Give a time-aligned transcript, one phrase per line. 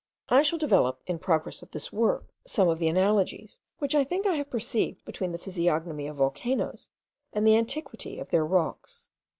[0.29, 4.03] I shall develop, in the progress of this work, some of the analogies, which I
[4.03, 6.89] think I have perceived between the physiognomy of volcanoes
[7.33, 9.09] and the antiquity of their rocks.